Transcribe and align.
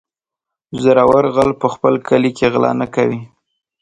-زورور 0.81 1.25
غل 1.35 1.51
په 1.61 1.67
خپل 1.73 1.93
کلي 2.07 2.31
کې 2.37 2.45
غلا 2.53 2.71
نه 2.81 2.87
کوي. 2.95 3.19